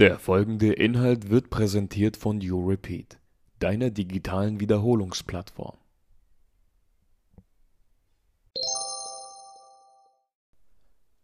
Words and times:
Der 0.00 0.18
folgende 0.18 0.72
Inhalt 0.72 1.28
wird 1.28 1.50
präsentiert 1.50 2.16
von 2.16 2.40
YouRepeat, 2.40 3.18
deiner 3.58 3.90
digitalen 3.90 4.58
Wiederholungsplattform. 4.58 5.76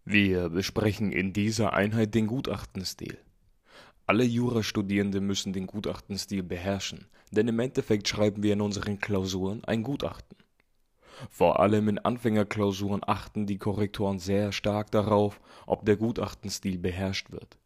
Wir 0.05 0.51
besprechen 0.51 1.11
in 1.11 1.33
dieser 1.33 1.73
Einheit 1.73 2.15
den 2.15 2.27
Gutachtenstil. 2.27 3.17
Alle 4.07 4.25
Jurastudierende 4.25 5.23
müssen 5.23 5.55
den 5.55 5.67
Gutachtenstil 5.67 6.43
beherrschen, 6.43 7.07
denn 7.31 7.49
im 7.49 7.59
Endeffekt 7.59 8.07
schreiben 8.07 8.43
wir 8.43 8.53
in 8.53 8.61
unseren 8.61 8.99
Klausuren 8.99 9.65
ein 9.65 9.85
Gutachten. 9.85 10.37
Vor 11.31 11.61
allem 11.61 11.89
in 11.89 11.99
Anfängerklausuren 11.99 13.01
achten 13.07 13.47
die 13.47 13.57
Korrektoren 13.57 14.19
sehr 14.19 14.53
stark 14.53 14.91
darauf, 14.91 15.41
ob 15.65 15.87
der 15.87 15.97
Gutachtenstil 15.97 16.77
beherrscht 16.77 17.31
wird. 17.33 17.57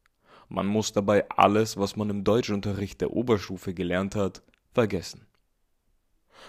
Man 0.53 0.67
muss 0.67 0.93
dabei 0.93 1.29
alles, 1.29 1.77
was 1.77 1.95
man 1.95 2.11
im 2.11 2.25
Deutschunterricht 2.25 3.01
der 3.01 3.13
Oberstufe 3.13 3.73
gelernt 3.73 4.17
hat, 4.17 4.43
vergessen. 4.73 5.25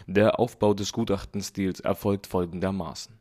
Der 0.07 0.39
Aufbau 0.39 0.73
des 0.73 0.91
Gutachtenstils 0.91 1.81
erfolgt 1.81 2.25
folgendermaßen: 2.25 3.19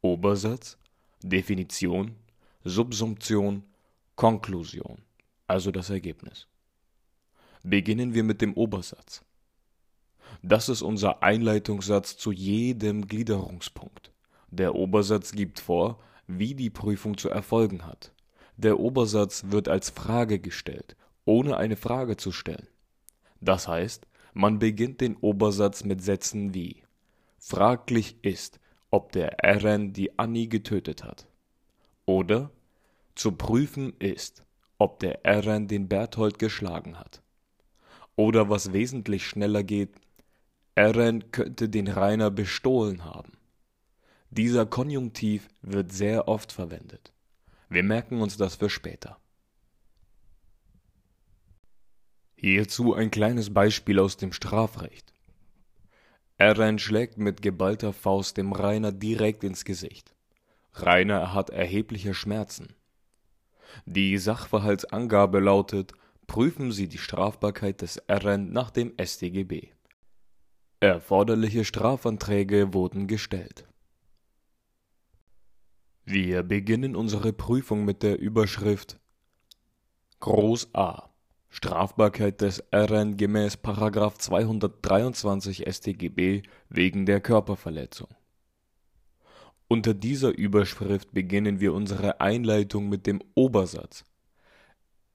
Obersatz, 0.00 0.78
Definition, 1.24 2.14
Subsumption, 2.62 3.64
Konklusion, 4.14 5.02
also 5.48 5.72
das 5.72 5.90
Ergebnis. 5.90 6.46
Beginnen 7.64 8.14
wir 8.14 8.22
mit 8.22 8.40
dem 8.40 8.54
Obersatz. 8.54 9.24
Das 10.42 10.68
ist 10.68 10.82
unser 10.82 11.24
Einleitungssatz 11.24 12.16
zu 12.16 12.30
jedem 12.30 13.08
Gliederungspunkt. 13.08 14.12
Der 14.48 14.76
Obersatz 14.76 15.32
gibt 15.32 15.58
vor, 15.58 15.98
wie 16.28 16.54
die 16.54 16.70
Prüfung 16.70 17.18
zu 17.18 17.28
erfolgen 17.30 17.84
hat 17.84 18.12
der 18.58 18.80
Obersatz 18.80 19.44
wird 19.48 19.68
als 19.68 19.88
Frage 19.90 20.40
gestellt, 20.40 20.96
ohne 21.24 21.56
eine 21.56 21.76
Frage 21.76 22.16
zu 22.16 22.32
stellen. 22.32 22.66
Das 23.40 23.68
heißt, 23.68 24.06
man 24.34 24.58
beginnt 24.58 25.00
den 25.00 25.16
Obersatz 25.16 25.84
mit 25.84 26.02
Sätzen 26.02 26.54
wie 26.54 26.82
Fraglich 27.38 28.16
ist, 28.22 28.58
ob 28.90 29.12
der 29.12 29.44
Eren 29.44 29.92
die 29.92 30.18
Annie 30.18 30.48
getötet 30.48 31.04
hat. 31.04 31.28
Oder 32.04 32.50
Zu 33.14 33.32
prüfen 33.32 33.94
ist, 33.98 34.44
ob 34.78 34.98
der 35.00 35.24
Eren 35.24 35.68
den 35.68 35.88
Berthold 35.88 36.38
geschlagen 36.38 36.98
hat. 36.98 37.22
Oder 38.16 38.48
was 38.48 38.72
wesentlich 38.72 39.26
schneller 39.26 39.62
geht, 39.62 39.90
Eren 40.74 41.30
könnte 41.30 41.68
den 41.68 41.86
Rainer 41.86 42.30
bestohlen 42.30 43.04
haben. 43.04 43.32
Dieser 44.30 44.66
Konjunktiv 44.66 45.48
wird 45.62 45.92
sehr 45.92 46.28
oft 46.28 46.52
verwendet. 46.52 47.12
Wir 47.68 47.82
merken 47.82 48.20
uns 48.20 48.36
das 48.36 48.56
für 48.56 48.70
später. 48.70 49.18
Hierzu 52.36 52.94
ein 52.94 53.10
kleines 53.10 53.52
Beispiel 53.52 53.98
aus 53.98 54.16
dem 54.16 54.32
Strafrecht. 54.32 55.12
Eren 56.36 56.78
schlägt 56.78 57.18
mit 57.18 57.42
geballter 57.42 57.92
Faust 57.92 58.36
dem 58.36 58.52
Rainer 58.52 58.92
direkt 58.92 59.42
ins 59.42 59.64
Gesicht. 59.64 60.14
Rainer 60.72 61.34
hat 61.34 61.50
erhebliche 61.50 62.14
Schmerzen. 62.14 62.74
Die 63.86 64.16
Sachverhaltsangabe 64.16 65.40
lautet, 65.40 65.92
prüfen 66.28 66.70
Sie 66.70 66.88
die 66.88 66.98
Strafbarkeit 66.98 67.82
des 67.82 67.96
Eren 67.96 68.52
nach 68.52 68.70
dem 68.70 68.92
StGB. 69.02 69.72
Erforderliche 70.80 71.64
Strafanträge 71.64 72.72
wurden 72.72 73.08
gestellt. 73.08 73.66
Wir 76.10 76.42
beginnen 76.42 76.96
unsere 76.96 77.34
Prüfung 77.34 77.84
mit 77.84 78.02
der 78.02 78.18
Überschrift 78.18 78.98
Groß 80.20 80.74
A 80.74 81.10
Strafbarkeit 81.50 82.40
des 82.40 82.64
RN 82.74 83.18
gemäß 83.18 83.58
223 83.62 85.66
StGB 85.70 86.44
wegen 86.70 87.04
der 87.04 87.20
Körperverletzung. 87.20 88.08
Unter 89.68 89.92
dieser 89.92 90.30
Überschrift 90.30 91.12
beginnen 91.12 91.60
wir 91.60 91.74
unsere 91.74 92.22
Einleitung 92.22 92.88
mit 92.88 93.06
dem 93.06 93.22
Obersatz. 93.34 94.06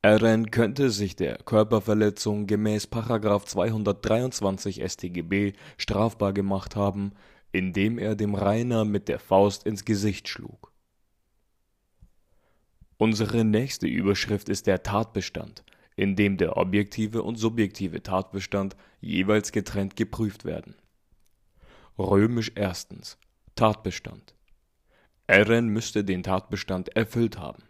RN 0.06 0.52
könnte 0.52 0.92
sich 0.92 1.16
der 1.16 1.38
Körperverletzung 1.38 2.46
gemäß 2.46 2.92
223 2.92 4.88
StGB 4.88 5.54
strafbar 5.76 6.34
gemacht 6.34 6.76
haben, 6.76 7.14
indem 7.52 7.98
er 7.98 8.14
dem 8.14 8.36
Rainer 8.36 8.86
mit 8.86 9.08
der 9.08 9.18
Faust 9.18 9.66
ins 9.66 9.86
Gesicht 9.86 10.30
schlug 10.30 10.72
Unsere 13.04 13.44
nächste 13.44 13.86
Überschrift 13.86 14.48
ist 14.48 14.66
der 14.66 14.82
Tatbestand, 14.82 15.66
in 15.98 16.16
dem 16.16 16.38
der 16.38 16.56
objektive 16.56 17.22
und 17.22 17.36
subjektive 17.36 18.02
Tatbestand 18.02 18.78
jeweils 19.02 19.52
getrennt 19.52 19.98
geprüft 19.98 20.46
werden. 20.46 20.78
Römisch 22.00 22.54
erstens. 22.56 23.18
Tatbestand. 23.56 24.34
Eren 25.28 25.68
müsste 25.68 26.06
den 26.06 26.24
Tatbestand 26.24 26.96
erfüllt 26.96 27.38
haben. 27.38 27.64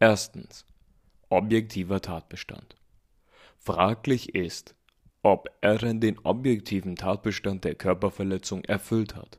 Erstens. 0.00 0.66
Objektiver 1.28 2.00
Tatbestand. 2.00 2.74
Fraglich 3.56 4.34
ist, 4.34 4.74
ob 5.22 5.48
Eren 5.60 6.00
den 6.00 6.18
objektiven 6.24 6.96
Tatbestand 6.96 7.62
der 7.62 7.76
Körperverletzung 7.76 8.64
erfüllt 8.64 9.14
hat 9.14 9.38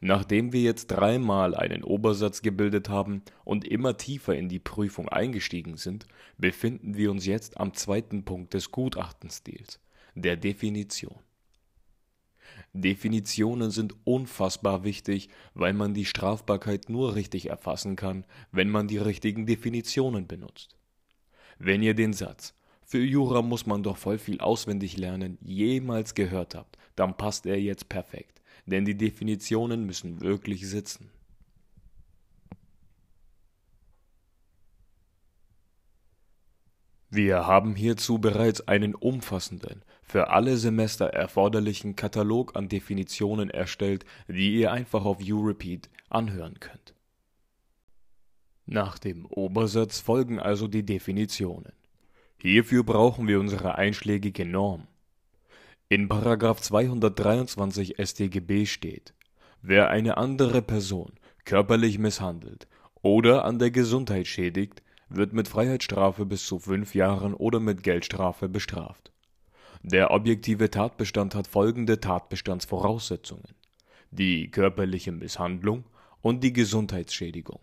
Nachdem 0.00 0.52
wir 0.52 0.60
jetzt 0.60 0.88
dreimal 0.88 1.54
einen 1.54 1.82
Obersatz 1.82 2.42
gebildet 2.42 2.88
haben 2.88 3.22
und 3.44 3.66
immer 3.66 3.96
tiefer 3.96 4.34
in 4.34 4.48
die 4.48 4.58
Prüfung 4.58 5.08
eingestiegen 5.08 5.76
sind, 5.76 6.06
befinden 6.36 6.96
wir 6.96 7.10
uns 7.10 7.24
jetzt 7.26 7.58
am 7.58 7.72
zweiten 7.74 8.24
Punkt 8.24 8.54
des 8.54 8.70
Gutachtenstils, 8.70 9.80
der 10.14 10.36
Definition. 10.36 11.18
Definitionen 12.72 13.70
sind 13.70 13.94
unfassbar 14.04 14.84
wichtig, 14.84 15.30
weil 15.54 15.72
man 15.72 15.94
die 15.94 16.04
Strafbarkeit 16.04 16.88
nur 16.90 17.14
richtig 17.14 17.48
erfassen 17.48 17.96
kann, 17.96 18.24
wenn 18.52 18.70
man 18.70 18.88
die 18.88 18.98
richtigen 18.98 19.46
Definitionen 19.46 20.26
benutzt. 20.26 20.76
Wenn 21.58 21.82
ihr 21.82 21.94
den 21.94 22.12
Satz 22.12 22.54
für 22.82 23.02
Jura 23.02 23.42
muss 23.42 23.66
man 23.66 23.82
doch 23.82 23.96
voll 23.96 24.18
viel 24.18 24.40
auswendig 24.40 24.96
lernen 24.96 25.38
jemals 25.42 26.14
gehört 26.14 26.54
habt, 26.54 26.78
dann 26.94 27.16
passt 27.16 27.46
er 27.46 27.60
jetzt 27.60 27.88
perfekt 27.88 28.35
denn 28.66 28.84
die 28.84 28.96
Definitionen 28.96 29.86
müssen 29.86 30.20
wirklich 30.20 30.68
sitzen. 30.68 31.10
Wir 37.08 37.46
haben 37.46 37.76
hierzu 37.76 38.18
bereits 38.18 38.66
einen 38.68 38.94
umfassenden, 38.94 39.82
für 40.02 40.28
alle 40.30 40.56
Semester 40.56 41.06
erforderlichen 41.06 41.96
Katalog 41.96 42.56
an 42.56 42.68
Definitionen 42.68 43.48
erstellt, 43.48 44.04
die 44.28 44.56
ihr 44.56 44.72
einfach 44.72 45.04
auf 45.04 45.20
YouRepeat 45.20 45.88
anhören 46.10 46.60
könnt. 46.60 46.94
Nach 48.66 48.98
dem 48.98 49.26
Obersatz 49.26 50.00
folgen 50.00 50.40
also 50.40 50.66
die 50.66 50.84
Definitionen. 50.84 51.72
Hierfür 52.38 52.84
brauchen 52.84 53.28
wir 53.28 53.40
unsere 53.40 53.76
einschlägige 53.76 54.44
Norm. 54.44 54.88
In§ 55.88 56.08
223 56.60 57.94
StGB 57.96 58.66
steht: 58.66 59.14
Wer 59.62 59.88
eine 59.88 60.16
andere 60.16 60.60
Person 60.60 61.12
körperlich 61.44 62.00
misshandelt 62.00 62.66
oder 63.02 63.44
an 63.44 63.60
der 63.60 63.70
Gesundheit 63.70 64.26
schädigt, 64.26 64.82
wird 65.08 65.32
mit 65.32 65.46
Freiheitsstrafe 65.46 66.26
bis 66.26 66.44
zu 66.44 66.58
fünf 66.58 66.96
Jahren 66.96 67.34
oder 67.34 67.60
mit 67.60 67.84
Geldstrafe 67.84 68.48
bestraft. 68.48 69.12
Der 69.80 70.10
objektive 70.10 70.70
Tatbestand 70.70 71.36
hat 71.36 71.46
folgende 71.46 72.00
Tatbestandsvoraussetzungen: 72.00 73.54
die 74.10 74.50
körperliche 74.50 75.12
Misshandlung 75.12 75.84
und 76.20 76.42
die 76.42 76.52
Gesundheitsschädigung. 76.52 77.60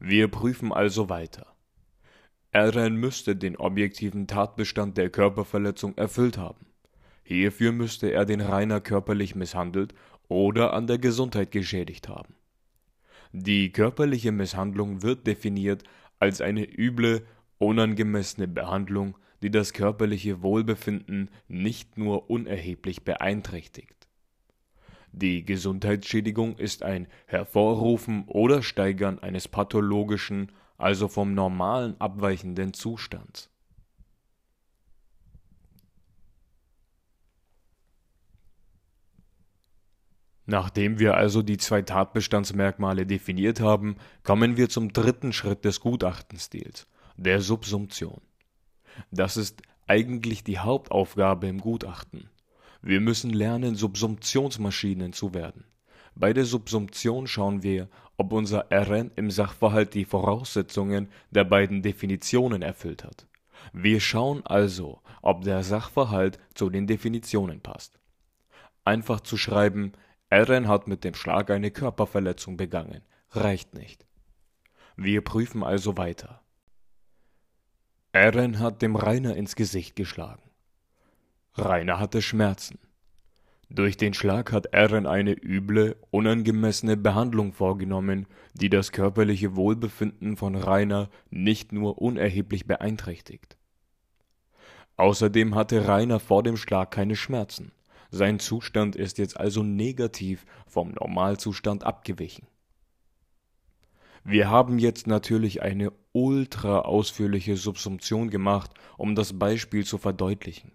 Wir 0.00 0.26
prüfen 0.26 0.72
also 0.72 1.08
weiter. 1.08 1.46
Eren 2.50 2.96
müsste 2.96 3.36
den 3.36 3.56
objektiven 3.56 4.26
Tatbestand 4.26 4.98
der 4.98 5.10
Körperverletzung 5.10 5.96
erfüllt 5.96 6.38
haben 6.38 6.71
Hierfür 7.22 7.72
müsste 7.72 8.12
er 8.12 8.24
den 8.24 8.40
Rainer 8.40 8.80
körperlich 8.80 9.34
misshandelt 9.34 9.94
oder 10.28 10.72
an 10.72 10.86
der 10.86 10.98
Gesundheit 10.98 11.50
geschädigt 11.50 12.08
haben. 12.08 12.34
Die 13.32 13.70
körperliche 13.72 14.32
Misshandlung 14.32 15.02
wird 15.02 15.26
definiert 15.26 15.84
als 16.18 16.40
eine 16.40 16.64
üble, 16.64 17.26
unangemessene 17.58 18.48
Behandlung, 18.48 19.16
die 19.42 19.50
das 19.50 19.72
körperliche 19.72 20.42
Wohlbefinden 20.42 21.30
nicht 21.48 21.96
nur 21.96 22.30
unerheblich 22.30 23.04
beeinträchtigt. 23.04 24.08
Die 25.12 25.44
Gesundheitsschädigung 25.44 26.56
ist 26.56 26.82
ein 26.82 27.06
Hervorrufen 27.26 28.24
oder 28.26 28.62
Steigern 28.62 29.18
eines 29.18 29.48
pathologischen, 29.48 30.52
also 30.78 31.08
vom 31.08 31.34
Normalen 31.34 32.00
abweichenden 32.00 32.72
Zustands 32.72 33.51
Nachdem 40.46 40.98
wir 40.98 41.14
also 41.14 41.42
die 41.42 41.56
zwei 41.56 41.82
Tatbestandsmerkmale 41.82 43.06
definiert 43.06 43.60
haben, 43.60 43.96
kommen 44.24 44.56
wir 44.56 44.68
zum 44.68 44.92
dritten 44.92 45.32
Schritt 45.32 45.64
des 45.64 45.80
Gutachtenstils, 45.80 46.88
der 47.16 47.40
Subsumption. 47.40 48.20
Das 49.10 49.36
ist 49.36 49.62
eigentlich 49.86 50.42
die 50.44 50.58
Hauptaufgabe 50.58 51.46
im 51.46 51.60
Gutachten. 51.60 52.28
Wir 52.80 53.00
müssen 53.00 53.30
lernen, 53.30 53.76
Subsumptionsmaschinen 53.76 55.12
zu 55.12 55.34
werden. 55.34 55.64
Bei 56.14 56.32
der 56.32 56.44
Subsumption 56.44 57.26
schauen 57.26 57.62
wir, 57.62 57.88
ob 58.16 58.32
unser 58.32 58.66
Rn 58.70 59.12
im 59.16 59.30
Sachverhalt 59.30 59.94
die 59.94 60.04
Voraussetzungen 60.04 61.08
der 61.30 61.44
beiden 61.44 61.82
Definitionen 61.82 62.62
erfüllt 62.62 63.04
hat. 63.04 63.26
Wir 63.72 64.00
schauen 64.00 64.44
also, 64.44 65.00
ob 65.22 65.42
der 65.44 65.62
Sachverhalt 65.62 66.38
zu 66.54 66.68
den 66.68 66.86
Definitionen 66.86 67.60
passt. 67.60 67.98
Einfach 68.84 69.20
zu 69.20 69.36
schreiben, 69.36 69.92
Eren 70.32 70.66
hat 70.66 70.88
mit 70.88 71.04
dem 71.04 71.12
Schlag 71.12 71.50
eine 71.50 71.70
Körperverletzung 71.70 72.56
begangen, 72.56 73.02
reicht 73.32 73.74
nicht. 73.74 74.06
Wir 74.96 75.20
prüfen 75.20 75.62
also 75.62 75.98
weiter. 75.98 76.40
Eren 78.12 78.58
hat 78.58 78.80
dem 78.80 78.96
Rainer 78.96 79.36
ins 79.36 79.56
Gesicht 79.56 79.94
geschlagen. 79.94 80.50
Rainer 81.52 82.00
hatte 82.00 82.22
Schmerzen. 82.22 82.78
Durch 83.68 83.98
den 83.98 84.14
Schlag 84.14 84.52
hat 84.52 84.72
Eren 84.72 85.06
eine 85.06 85.32
üble, 85.32 85.96
unangemessene 86.10 86.96
Behandlung 86.96 87.52
vorgenommen, 87.52 88.26
die 88.54 88.70
das 88.70 88.90
körperliche 88.90 89.54
Wohlbefinden 89.54 90.38
von 90.38 90.54
Rainer 90.56 91.10
nicht 91.28 91.72
nur 91.72 92.00
unerheblich 92.00 92.66
beeinträchtigt. 92.66 93.58
Außerdem 94.96 95.54
hatte 95.54 95.86
Rainer 95.86 96.20
vor 96.20 96.42
dem 96.42 96.56
Schlag 96.56 96.90
keine 96.90 97.16
Schmerzen. 97.16 97.70
Sein 98.14 98.38
Zustand 98.38 98.94
ist 98.94 99.16
jetzt 99.16 99.40
also 99.40 99.62
negativ 99.62 100.44
vom 100.66 100.90
Normalzustand 100.90 101.82
abgewichen. 101.82 102.46
Wir 104.22 104.50
haben 104.50 104.78
jetzt 104.78 105.06
natürlich 105.06 105.62
eine 105.62 105.92
ultra 106.12 106.80
ausführliche 106.80 107.56
Subsumption 107.56 108.28
gemacht, 108.28 108.70
um 108.98 109.14
das 109.14 109.38
Beispiel 109.38 109.86
zu 109.86 109.96
verdeutlichen. 109.96 110.72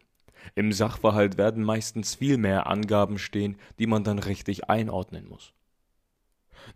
Im 0.56 0.72
Sachverhalt 0.74 1.38
werden 1.38 1.64
meistens 1.64 2.16
viel 2.16 2.38
mehr 2.38 2.66
Angaben 2.66 3.20
stehen, 3.20 3.58
die 3.78 3.86
man 3.86 4.04
dann 4.04 4.18
richtig 4.18 4.68
einordnen 4.68 5.30
muss. 5.30 5.54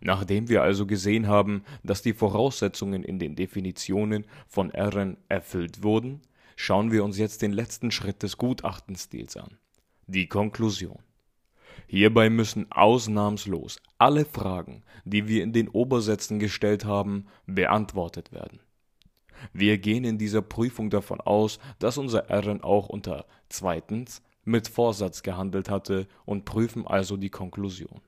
Nachdem 0.00 0.48
wir 0.48 0.62
also 0.62 0.86
gesehen 0.86 1.26
haben, 1.26 1.64
dass 1.82 2.02
die 2.02 2.14
Voraussetzungen 2.14 3.02
in 3.02 3.18
den 3.18 3.34
Definitionen 3.34 4.26
von 4.46 4.70
Rn 4.70 5.16
erfüllt 5.28 5.82
wurden, 5.82 6.20
schauen 6.54 6.92
wir 6.92 7.02
uns 7.02 7.18
jetzt 7.18 7.42
den 7.42 7.52
letzten 7.52 7.90
Schritt 7.90 8.22
des 8.22 8.38
Gutachtenstils 8.38 9.36
an. 9.36 9.58
Die 10.06 10.26
Konklusion. 10.26 10.98
Hierbei 11.86 12.28
müssen 12.28 12.70
ausnahmslos 12.72 13.80
alle 13.98 14.24
Fragen, 14.24 14.82
die 15.04 15.28
wir 15.28 15.42
in 15.42 15.52
den 15.52 15.68
Obersätzen 15.68 16.38
gestellt 16.38 16.84
haben, 16.84 17.26
beantwortet 17.46 18.32
werden. 18.32 18.60
Wir 19.52 19.78
gehen 19.78 20.04
in 20.04 20.18
dieser 20.18 20.42
Prüfung 20.42 20.90
davon 20.90 21.20
aus, 21.20 21.58
dass 21.78 21.98
unser 21.98 22.30
Rn 22.30 22.62
auch 22.62 22.88
unter 22.88 23.26
zweitens 23.48 24.22
mit 24.44 24.68
Vorsatz 24.68 25.22
gehandelt 25.22 25.68
hatte 25.70 26.08
und 26.24 26.44
prüfen 26.44 26.86
also 26.86 27.16
die 27.16 27.30
Konklusion. 27.30 28.00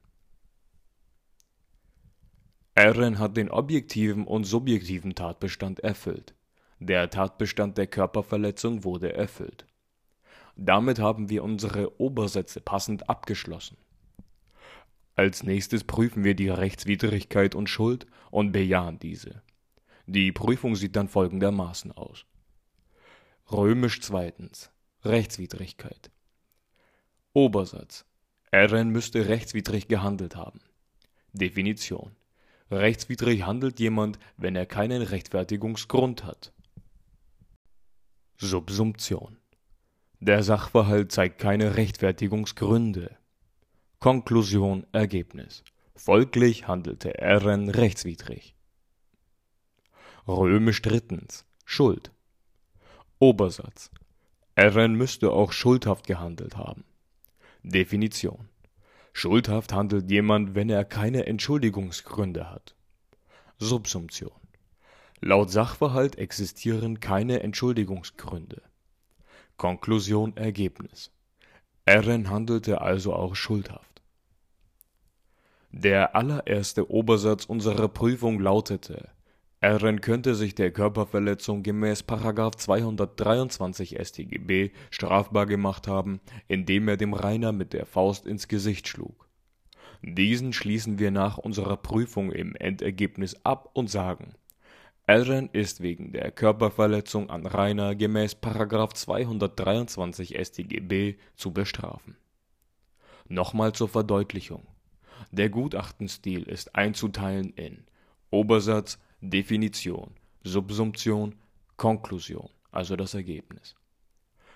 Rn 2.77 3.19
hat 3.19 3.37
den 3.37 3.51
objektiven 3.51 4.27
und 4.27 4.45
subjektiven 4.45 5.15
Tatbestand 5.15 5.81
erfüllt. 5.81 6.35
Der 6.81 7.09
Tatbestand 7.09 7.79
der 7.79 7.87
Körperverletzung 7.87 8.83
wurde 8.83 9.13
erfüllt. 9.13 9.65
Damit 10.57 10.99
haben 10.99 11.29
wir 11.31 11.43
unsere 11.43 12.01
Obersätze 12.01 12.61
passend 12.61 13.09
abgeschlossen. 13.09 13.77
Als 15.17 15.43
nächstes 15.43 15.85
prüfen 15.85 16.25
wir 16.25 16.35
die 16.35 16.49
Rechtswidrigkeit 16.49 17.55
und 17.55 17.69
Schuld 17.69 18.07
und 18.31 18.53
bejahen 18.53 18.99
diese. 18.99 19.43
Die 20.07 20.33
Prüfung 20.33 20.77
sieht 20.77 20.97
dann 20.97 21.09
folgendermaßen 21.09 21.93
aus. 21.93 22.27
Römisch 23.51 24.01
zweitens. 24.01 24.71
Rechtswidrigkeit. 25.05 26.11
Obersatz. 27.33 28.05
Rn 28.53 28.91
müsste 28.91 29.29
rechtswidrig 29.29 29.89
gehandelt 29.89 30.37
haben. 30.37 30.61
Definition. 31.33 32.17
Rechtswidrig 32.71 33.45
handelt 33.45 33.81
jemand, 33.81 34.19
wenn 34.37 34.57
er 34.57 34.67
keinen 34.67 35.03
Rechtfertigungsgrund 35.03 36.25
hat. 36.25 36.53
Subsumption. 38.37 39.39
Der 40.27 40.43
Sachverhalt 40.43 41.13
zeigt 41.13 41.39
keine 41.39 41.77
Rechtfertigungsgründe. 41.77 43.15
Konklusion 43.99 44.87
Ergebnis. 44.91 45.63
Folglich 45.97 46.67
handelte 46.67 47.13
Rn 47.21 47.69
rechtswidrig. 47.69 48.55
Römisch 50.27 50.81
drittens. 50.81 51.45
Schuld. 51.67 52.11
Obersatz. 53.19 53.91
Rn 54.59 54.95
müsste 54.95 55.31
auch 55.31 55.53
schuldhaft 55.53 56.07
gehandelt 56.07 56.57
haben. 56.57 56.85
Definition. 57.63 58.49
Schuldhaft 59.13 59.75
handelt 59.75 60.11
jemand, 60.11 60.55
wenn 60.55 60.71
er 60.71 60.87
keine 60.87 61.27
Entschuldigungsgründe 61.27 62.49
hat. 62.49 62.75
Subsumption. 63.59 64.41
Laut 65.21 65.51
Sachverhalt 65.51 66.17
existieren 66.17 67.01
keine 67.01 67.43
Entschuldigungsgründe. 67.43 68.63
Konklusion 69.57 70.37
Ergebnis 70.37 71.13
Rn 71.89 72.29
handelte 72.29 72.81
also 72.81 73.13
auch 73.13 73.37
schuldhaft. 73.37 74.03
Der 75.71 76.17
allererste 76.17 76.91
Obersatz 76.91 77.45
unserer 77.45 77.89
Prüfung 77.89 78.41
lautete, 78.41 79.11
Rn 79.63 80.01
könnte 80.01 80.35
sich 80.35 80.57
der 80.57 80.73
Körperverletzung 80.73 81.63
gemäß§ 81.63 82.03
223 82.57 83.97
StGB 84.03 84.73
strafbar 84.91 85.47
gemacht 85.47 85.87
haben, 85.87 86.21
indem 86.49 86.89
er 86.89 86.97
dem 86.97 87.15
Rainer 87.15 87.53
mit 87.53 87.73
der 87.75 87.87
Faust 87.87 88.27
ins 88.27 88.49
Gesicht 88.49 88.89
schlug. 88.89 89.29
Diesen 90.03 90.53
schließen 90.53 90.99
wir 90.99 91.13
nach 91.13 91.39
unserer 91.39 91.77
Prüfung 91.77 92.33
im 92.33 92.57
Endergebnis 92.57 93.37
ab 93.45 93.71
und 93.73 93.89
sagen 93.89 94.35
Eren 95.07 95.51
ist 95.53 95.83
wegen 95.83 96.13
der 96.13 96.31
Körperverletzung 96.31 97.29
an 97.29 97.45
Rainer 97.45 97.95
gemäß§ 97.95 98.37
223 98.95 100.35
StGB 100.43 101.17
zu 101.37 101.53
bestrafen. 101.53 102.17
Nochmal 103.29 103.75
zur 103.75 103.91
Verdeutlichung: 103.91 104.67
Der 105.31 105.51
Gutachtenstil 105.51 106.45
ist 106.45 106.75
einzuteilen 106.75 107.53
in 107.53 107.85
Obersatz, 108.31 108.99
Definition, 109.21 110.13
Subsumption, 110.43 111.35
Konklusion, 111.77 112.49
also 112.73 112.97
das 112.97 113.13
Ergebnis. 113.13 113.75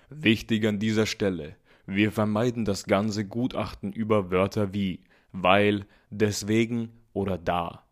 Wichtig 0.09 0.65
an 0.65 0.79
dieser 0.79 1.05
Stelle: 1.05 1.57
Wir 1.85 2.11
vermeiden 2.11 2.65
das 2.65 2.85
ganze 2.85 3.23
Gutachten 3.23 3.93
über 3.93 4.31
Wörter 4.31 4.73
wie 4.73 5.01
weil, 5.31 5.85
deswegen 6.09 6.91
oder 7.13 7.37
da 7.37 7.83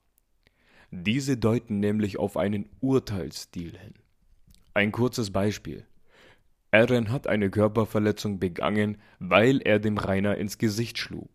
diese 0.92 1.38
deuten 1.38 1.80
nämlich 1.80 2.18
auf 2.18 2.38
einen 2.38 2.70
Urteilsstil 2.80 3.78
hin. 3.78 3.94
Ein 4.74 4.92
kurzes 4.92 5.32
Beispiel. 5.32 5.86
Eren 6.72 7.12
hat 7.12 7.28
eine 7.28 7.50
Körperverletzung 7.50 8.40
begangen, 8.40 8.98
weil 9.20 9.62
er 9.62 9.80
dem 9.80 9.98
Rainer 9.98 10.38
ins 10.38 10.58
Gesicht 10.58 10.98
schlug. 10.98 11.30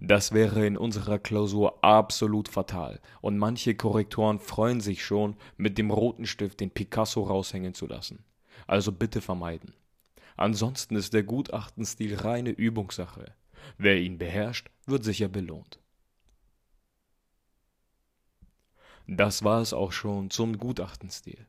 Das 0.00 0.32
wäre 0.32 0.66
in 0.66 0.76
unserer 0.76 1.18
Klausur 1.18 1.84
absolut 1.84 2.48
fatal 2.48 3.00
und 3.20 3.38
manche 3.38 3.74
Korrektoren 3.74 4.38
freuen 4.38 4.80
sich 4.80 5.04
schon, 5.04 5.36
mit 5.56 5.78
dem 5.78 5.90
roten 5.90 6.26
Stift 6.26 6.60
den 6.60 6.70
Picasso 6.70 7.22
raushängen 7.22 7.74
zu 7.74 7.86
lassen. 7.86 8.24
Also 8.66 8.92
bitte 8.92 9.20
vermeiden. 9.20 9.74
Ansonsten 10.36 10.96
ist 10.96 11.12
der 11.12 11.22
Gutachtenstil 11.22 12.16
reine 12.16 12.50
Übungssache. 12.50 13.34
Wer 13.78 13.98
ihn 13.98 14.18
beherrscht, 14.18 14.70
wird 14.86 15.04
sicher 15.04 15.28
belohnt. 15.28 15.78
Das 19.06 19.44
war 19.44 19.60
es 19.60 19.72
auch 19.72 19.92
schon 19.92 20.30
zum 20.30 20.58
Gutachtenstil. 20.58 21.46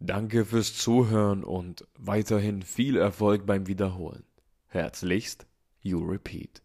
Danke 0.00 0.44
fürs 0.44 0.76
Zuhören 0.76 1.44
und 1.44 1.86
weiterhin 1.98 2.62
viel 2.62 2.96
Erfolg 2.96 3.46
beim 3.46 3.66
Wiederholen. 3.66 4.24
Herzlichst, 4.66 5.46
You 5.80 5.98
Repeat. 5.98 6.63